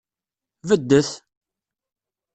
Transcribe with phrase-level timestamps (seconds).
[0.67, 1.09] Beddet!